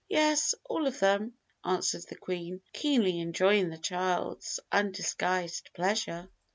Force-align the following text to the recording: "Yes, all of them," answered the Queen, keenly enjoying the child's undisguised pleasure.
"Yes, 0.09 0.55
all 0.67 0.87
of 0.87 0.99
them," 0.99 1.35
answered 1.63 2.07
the 2.09 2.15
Queen, 2.15 2.61
keenly 2.73 3.19
enjoying 3.19 3.69
the 3.69 3.77
child's 3.77 4.59
undisguised 4.71 5.69
pleasure. 5.75 6.27